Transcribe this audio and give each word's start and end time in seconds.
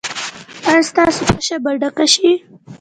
ایا 0.67 0.81
ستاسو 0.89 1.21
تشه 1.37 1.55
به 1.63 1.71
ډکه 1.81 2.05
شي؟ 2.13 2.31